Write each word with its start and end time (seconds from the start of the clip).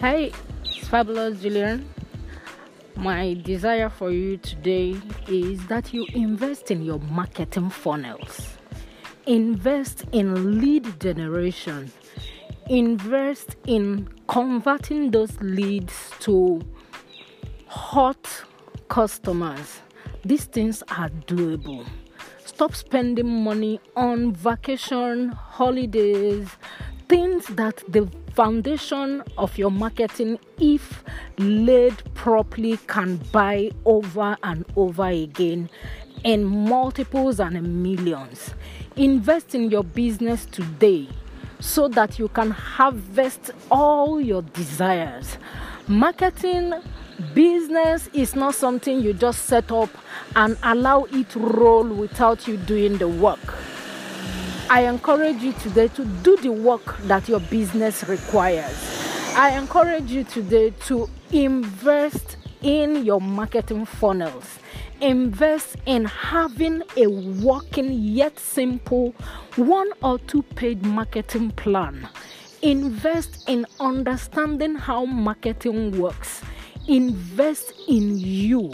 Hi, 0.00 0.30
it's 0.62 0.88
Fabulous 0.88 1.40
Julian. 1.40 1.88
My 2.96 3.32
desire 3.32 3.88
for 3.88 4.10
you 4.10 4.36
today 4.36 4.94
is 5.26 5.66
that 5.68 5.94
you 5.94 6.06
invest 6.12 6.70
in 6.70 6.82
your 6.82 6.98
marketing 6.98 7.70
funnels, 7.70 8.58
invest 9.26 10.04
in 10.12 10.60
lead 10.60 11.00
generation, 11.00 11.90
invest 12.68 13.56
in 13.66 14.06
converting 14.28 15.12
those 15.12 15.40
leads 15.40 16.10
to 16.20 16.60
hot 17.66 18.44
customers. 18.88 19.80
These 20.26 20.44
things 20.44 20.82
are 20.90 21.08
doable. 21.26 21.86
Stop 22.44 22.74
spending 22.74 23.42
money 23.42 23.80
on 23.96 24.34
vacation, 24.34 25.30
holidays, 25.30 26.50
things 27.08 27.46
that 27.46 27.82
the 27.88 28.10
foundation 28.36 29.24
of 29.38 29.56
your 29.56 29.70
marketing, 29.70 30.38
if 30.60 31.02
laid 31.38 31.94
properly, 32.12 32.76
can 32.86 33.16
buy 33.32 33.70
over 33.86 34.36
and 34.42 34.66
over 34.76 35.06
again 35.06 35.70
in 36.22 36.44
multiples 36.44 37.40
and 37.40 37.82
millions. 37.82 38.54
Invest 38.94 39.54
in 39.54 39.70
your 39.70 39.84
business 39.84 40.44
today 40.44 41.08
so 41.60 41.88
that 41.88 42.18
you 42.18 42.28
can 42.28 42.50
harvest 42.50 43.52
all 43.70 44.20
your 44.20 44.42
desires. 44.42 45.38
Marketing 45.88 46.74
business 47.34 48.10
is 48.12 48.36
not 48.36 48.54
something 48.54 49.00
you 49.00 49.14
just 49.14 49.46
set 49.46 49.72
up 49.72 49.88
and 50.34 50.58
allow 50.62 51.04
it 51.04 51.30
to 51.30 51.38
roll 51.38 51.88
without 51.88 52.46
you 52.46 52.58
doing 52.58 52.98
the 52.98 53.08
work. 53.08 53.55
I 54.68 54.80
encourage 54.88 55.42
you 55.42 55.52
today 55.52 55.86
to 55.88 56.04
do 56.04 56.36
the 56.38 56.50
work 56.50 56.98
that 57.02 57.28
your 57.28 57.38
business 57.38 58.02
requires. 58.08 58.74
I 59.36 59.56
encourage 59.56 60.10
you 60.10 60.24
today 60.24 60.70
to 60.86 61.08
invest 61.30 62.36
in 62.62 63.04
your 63.04 63.20
marketing 63.20 63.86
funnels. 63.86 64.58
Invest 65.00 65.76
in 65.86 66.06
having 66.06 66.82
a 66.96 67.06
working 67.06 67.92
yet 67.92 68.40
simple 68.40 69.14
one 69.54 69.92
or 70.02 70.18
two 70.18 70.42
page 70.42 70.82
marketing 70.82 71.52
plan. 71.52 72.08
Invest 72.60 73.48
in 73.48 73.66
understanding 73.78 74.74
how 74.74 75.04
marketing 75.04 75.96
works. 75.96 76.42
Invest 76.88 77.72
in 77.86 78.18
you 78.18 78.72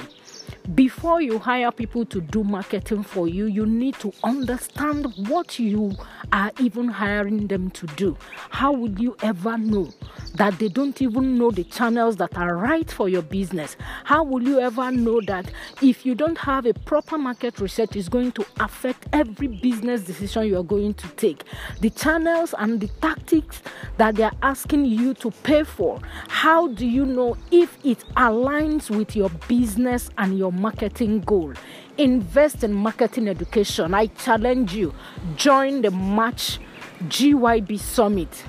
before 0.74 1.20
you 1.20 1.38
hire 1.38 1.70
people 1.72 2.04
to 2.06 2.20
do 2.20 2.44
marketing 2.44 3.02
for 3.02 3.28
you, 3.28 3.46
you 3.46 3.66
need 3.66 3.94
to 3.96 4.12
understand 4.22 5.12
what 5.28 5.58
you 5.58 5.92
are 6.32 6.52
even 6.60 6.88
hiring 6.88 7.46
them 7.48 7.70
to 7.72 7.86
do. 7.88 8.16
How 8.50 8.72
would 8.72 8.98
you 8.98 9.16
ever 9.22 9.58
know 9.58 9.90
that 10.36 10.58
they 10.58 10.68
don't 10.68 11.00
even 11.02 11.36
know 11.36 11.50
the 11.50 11.64
channels 11.64 12.16
that 12.16 12.36
are 12.38 12.56
right 12.56 12.90
for 12.90 13.08
your 13.08 13.22
business? 13.22 13.76
How 14.04 14.22
will 14.22 14.42
you 14.42 14.60
ever 14.60 14.90
know 14.90 15.20
that 15.26 15.50
if 15.82 16.06
you 16.06 16.14
don't 16.14 16.38
have 16.38 16.64
a 16.64 16.74
proper 16.74 17.18
market 17.18 17.58
research, 17.60 17.96
is 17.96 18.08
going 18.08 18.32
to 18.32 18.46
affect 18.60 19.06
every 19.12 19.48
business 19.48 20.02
decision 20.02 20.46
you 20.46 20.58
are 20.58 20.64
going 20.64 20.94
to 20.94 21.08
take? 21.08 21.42
The 21.80 21.90
channels 21.90 22.54
and 22.56 22.80
the 22.80 22.88
tactics 23.00 23.62
that 23.98 24.14
they 24.14 24.22
are 24.22 24.32
asking 24.42 24.86
you 24.86 25.14
to 25.14 25.30
pay 25.42 25.64
for, 25.64 26.00
how 26.28 26.68
do 26.68 26.86
you 26.86 27.04
know 27.04 27.36
if 27.50 27.76
it 27.84 27.98
aligns 28.16 28.88
with 28.96 29.14
your 29.16 29.28
business 29.48 30.08
and 30.18 30.38
your 30.38 30.52
marketing 30.62 31.20
goal. 31.22 31.52
Invest 31.98 32.62
in 32.62 32.72
marketing 32.72 33.26
education. 33.28 33.92
I 33.94 34.06
challenge 34.06 34.74
you. 34.74 34.94
Join 35.36 35.82
the 35.82 35.90
March 35.90 36.60
GYB 37.08 37.78
Summit. 37.78 38.44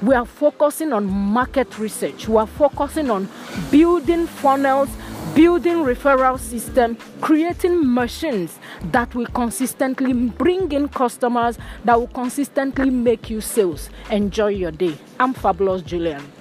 We 0.00 0.14
are 0.14 0.24
focusing 0.24 0.94
on 0.94 1.04
market 1.04 1.78
research. 1.78 2.26
We 2.26 2.36
are 2.38 2.46
focusing 2.46 3.10
on 3.10 3.28
building 3.70 4.26
funnels, 4.26 4.88
building 5.34 5.84
referral 5.84 6.38
system, 6.38 6.96
creating 7.20 7.92
machines 7.94 8.58
that 8.84 9.14
will 9.14 9.26
consistently 9.26 10.14
bring 10.14 10.72
in 10.72 10.88
customers, 10.88 11.58
that 11.84 12.00
will 12.00 12.08
consistently 12.08 12.88
make 12.88 13.28
you 13.28 13.42
sales. 13.42 13.90
Enjoy 14.10 14.48
your 14.48 14.72
day. 14.72 14.96
I'm 15.18 15.34
Fabulous 15.34 15.82
Julian. 15.82 16.39